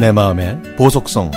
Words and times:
내 0.00 0.12
마음의 0.12 0.62
보석성. 0.78 1.30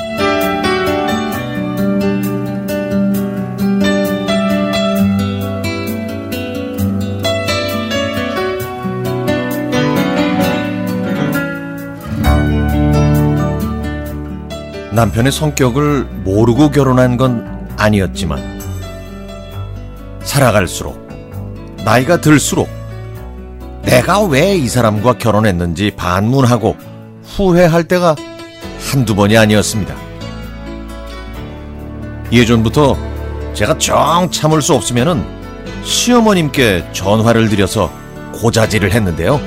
남편의 14.94 15.32
성격을 15.34 16.06
모르고 16.24 16.72
결혼한 16.72 17.18
건 17.18 17.68
아니었지만 17.78 18.40
살아갈수록 20.22 21.06
나이가 21.84 22.22
들수록 22.22 22.70
내가 23.82 24.22
왜 24.22 24.56
이 24.56 24.70
사람과 24.70 25.18
결혼했는지 25.18 25.92
반문하고 25.98 26.78
후회할 27.24 27.84
때가 27.90 28.16
한두 28.94 29.16
번이 29.16 29.36
아니었습니다. 29.36 29.96
예전부터 32.32 32.96
제가 33.56 33.76
정 33.80 34.30
참을 34.30 34.62
수 34.62 34.76
없으면은 34.76 35.26
시어머님께 35.84 36.90
전화를 36.94 37.50
드려서 37.50 37.92
고자질을 38.36 38.92
했는데요. 38.92 39.42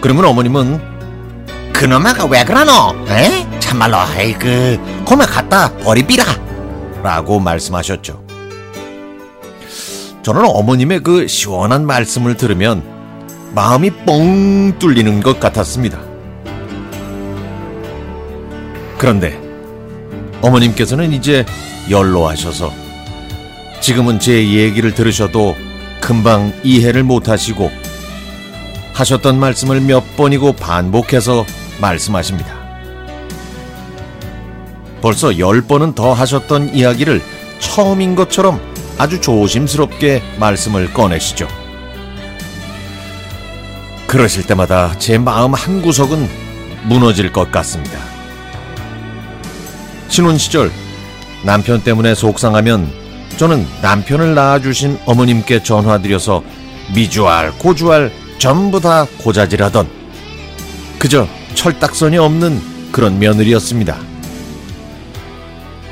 그러면 0.00 0.26
어머님은 0.26 1.72
그놈아가 1.72 2.26
왜 2.26 2.44
그러노? 2.44 3.04
에? 3.08 3.58
참말로 3.58 3.96
아이그 3.96 5.02
고마 5.04 5.26
갖다 5.26 5.76
버리비라 5.78 6.24
라고 7.02 7.40
말씀하셨죠. 7.40 8.24
저는 10.22 10.44
어머님의 10.44 11.02
그 11.02 11.26
시원한 11.26 11.84
말씀을 11.84 12.36
들으면 12.36 12.84
마음이 13.56 13.90
뻥 14.06 14.78
뚫리는 14.78 15.20
것 15.20 15.40
같았습니다. 15.40 16.13
그런데 19.04 19.38
어머님께서는 20.40 21.12
이제 21.12 21.44
연로하셔서 21.90 22.72
지금은 23.82 24.18
제 24.18 24.48
얘기를 24.48 24.94
들으셔도 24.94 25.54
금방 26.00 26.54
이해를 26.64 27.02
못하시고 27.02 27.70
하셨던 28.94 29.38
말씀을 29.38 29.82
몇 29.82 30.16
번이고 30.16 30.54
반복해서 30.54 31.44
말씀하십니다. 31.82 32.56
벌써 35.02 35.38
열 35.38 35.60
번은 35.60 35.94
더 35.94 36.14
하셨던 36.14 36.74
이야기를 36.74 37.20
처음인 37.58 38.14
것처럼 38.14 38.58
아주 38.96 39.20
조심스럽게 39.20 40.22
말씀을 40.38 40.94
꺼내시죠. 40.94 41.46
그러실 44.06 44.46
때마다 44.46 44.98
제 44.98 45.18
마음 45.18 45.52
한구석은 45.52 46.26
무너질 46.84 47.30
것 47.32 47.52
같습니다. 47.52 48.13
신혼 50.14 50.38
시절 50.38 50.70
남편 51.42 51.82
때문에 51.82 52.14
속상하면 52.14 52.88
저는 53.36 53.66
남편을 53.82 54.36
낳아주신 54.36 55.00
어머님께 55.06 55.64
전화드려서 55.64 56.44
미주알, 56.94 57.50
고주알 57.58 58.12
전부 58.38 58.78
다 58.78 59.08
고자질하던 59.18 59.88
그저 61.00 61.26
철딱선이 61.56 62.16
없는 62.16 62.62
그런 62.92 63.18
며느리였습니다. 63.18 63.98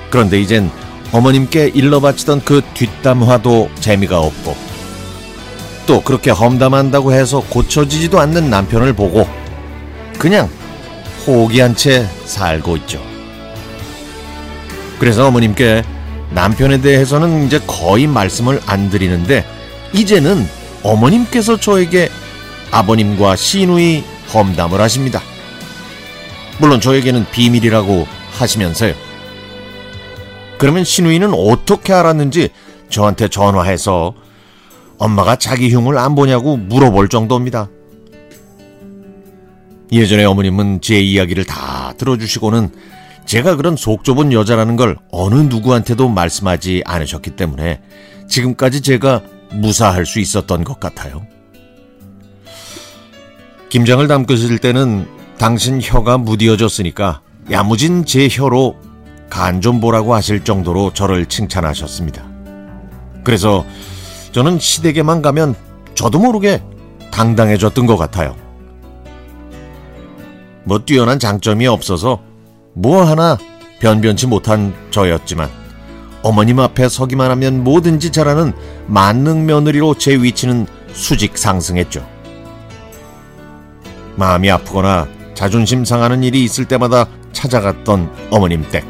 그런데 0.08 0.40
이젠 0.40 0.70
어머님께 1.10 1.72
일러 1.74 1.98
바치던 1.98 2.42
그 2.44 2.62
뒷담화도 2.74 3.70
재미가 3.80 4.20
없고 4.20 4.56
또 5.88 6.00
그렇게 6.00 6.30
험담한다고 6.30 7.12
해서 7.12 7.40
고쳐지지도 7.40 8.20
않는 8.20 8.50
남편을 8.50 8.92
보고 8.92 9.28
그냥 10.16 10.48
포기한 11.26 11.74
채 11.74 12.06
살고 12.24 12.76
있죠. 12.76 13.11
그래서 15.02 15.26
어머님께 15.26 15.82
남편에 16.30 16.80
대해서는 16.80 17.44
이제 17.44 17.58
거의 17.66 18.06
말씀을 18.06 18.60
안 18.66 18.88
드리는데 18.88 19.44
이제는 19.92 20.46
어머님께서 20.84 21.58
저에게 21.58 22.08
아버님과 22.70 23.34
시누이 23.34 24.04
험담을 24.32 24.80
하십니다. 24.80 25.20
물론 26.60 26.80
저에게는 26.80 27.26
비밀이라고 27.32 28.06
하시면서요. 28.30 28.94
그러면 30.56 30.84
신우이는 30.84 31.34
어떻게 31.34 31.92
알았는지 31.92 32.50
저한테 32.88 33.26
전화해서 33.26 34.14
엄마가 34.98 35.34
자기 35.34 35.68
흉을 35.74 35.98
안 35.98 36.14
보냐고 36.14 36.56
물어볼 36.56 37.08
정도입니다. 37.08 37.68
예전에 39.90 40.24
어머님은 40.26 40.80
제 40.80 41.00
이야기를 41.00 41.44
다 41.44 41.92
들어주시고는 41.98 42.70
제가 43.24 43.56
그런 43.56 43.76
속 43.76 44.04
좁은 44.04 44.32
여자라는 44.32 44.76
걸 44.76 44.96
어느 45.10 45.34
누구한테도 45.34 46.08
말씀하지 46.08 46.82
않으셨기 46.84 47.30
때문에 47.30 47.80
지금까지 48.28 48.80
제가 48.82 49.22
무사할 49.52 50.06
수 50.06 50.18
있었던 50.20 50.64
것 50.64 50.80
같아요. 50.80 51.26
김장을 53.68 54.06
담그실 54.08 54.58
때는 54.58 55.06
당신 55.38 55.80
혀가 55.82 56.18
무디어졌으니까 56.18 57.22
야무진 57.50 58.04
제 58.04 58.28
혀로 58.30 58.76
간 59.30 59.62
좀 59.62 59.80
보라고 59.80 60.14
하실 60.14 60.44
정도로 60.44 60.92
저를 60.92 61.24
칭찬하셨습니다. 61.24 62.22
그래서 63.24 63.64
저는 64.32 64.58
시댁에만 64.58 65.22
가면 65.22 65.54
저도 65.94 66.18
모르게 66.18 66.62
당당해졌던 67.10 67.86
것 67.86 67.96
같아요. 67.96 68.36
뭐 70.64 70.84
뛰어난 70.84 71.18
장점이 71.18 71.66
없어서 71.66 72.20
뭐 72.74 73.04
하나 73.04 73.38
변변치 73.80 74.26
못한 74.26 74.72
저였지만 74.90 75.50
어머님 76.22 76.60
앞에 76.60 76.88
서기만 76.88 77.30
하면 77.32 77.64
뭐든지 77.64 78.12
잘하는 78.12 78.52
만능 78.86 79.44
며느리로 79.44 79.94
제 79.98 80.14
위치는 80.14 80.66
수직 80.92 81.36
상승했죠. 81.36 82.06
마음이 84.16 84.50
아프거나 84.50 85.08
자존심 85.34 85.84
상하는 85.84 86.22
일이 86.22 86.44
있을 86.44 86.66
때마다 86.66 87.08
찾아갔던 87.32 88.28
어머님 88.30 88.64
댁. 88.70 88.84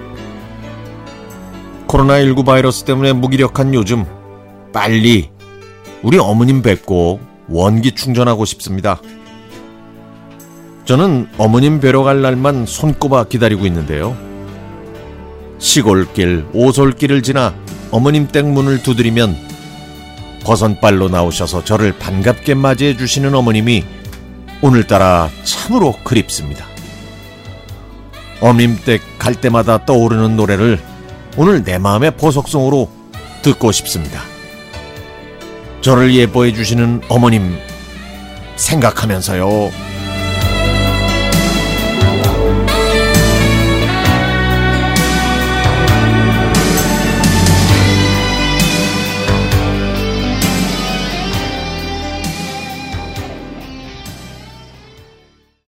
코로나19 1.86 2.44
바이러스 2.44 2.84
때문에 2.84 3.12
무기력한 3.12 3.72
요즘 3.74 4.04
빨리 4.72 5.30
우리 6.02 6.18
어머님 6.18 6.62
뵙고 6.62 7.20
원기 7.48 7.92
충전하고 7.92 8.44
싶습니다. 8.44 9.00
저는 10.84 11.28
어머님 11.38 11.80
뵈러 11.80 12.02
갈 12.02 12.22
날만 12.22 12.66
손꼽아 12.66 13.24
기다리고 13.24 13.66
있는데요. 13.66 14.16
시골길, 15.58 16.46
오솔길을 16.52 17.22
지나 17.22 17.54
어머님 17.92 18.26
댁 18.26 18.46
문을 18.46 18.82
두드리면 18.82 19.36
버선발로 20.44 21.08
나오셔서 21.08 21.64
저를 21.64 21.96
반갑게 21.98 22.54
맞이해 22.54 22.96
주시는 22.96 23.32
어머님이 23.34 23.84
오늘따라 24.60 25.30
참으로 25.44 25.94
그립습니다. 26.04 26.66
어머님 28.40 28.76
댁 28.84 29.00
갈 29.18 29.36
때마다 29.36 29.84
떠오르는 29.86 30.36
노래를 30.36 30.80
오늘 31.36 31.62
내 31.62 31.78
마음의 31.78 32.16
보석성으로 32.16 32.90
듣고 33.42 33.70
싶습니다. 33.70 34.20
저를 35.80 36.12
예뻐해 36.12 36.52
주시는 36.52 37.02
어머님 37.08 37.56
생각하면서요. 38.56 39.70